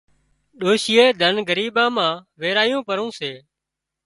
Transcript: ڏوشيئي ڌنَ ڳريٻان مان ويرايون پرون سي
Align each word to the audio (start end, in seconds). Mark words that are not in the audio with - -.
ڏوشيئي 0.59 1.05
ڌنَ 1.19 1.35
ڳريٻان 1.49 1.89
مان 1.95 2.11
ويرايون 2.41 2.81
پرون 2.87 3.09
سي 3.17 3.31